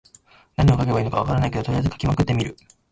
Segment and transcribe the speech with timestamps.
[0.57, 2.57] 何を書けばいいのか分からないけど、とりあえず書きまくってみる。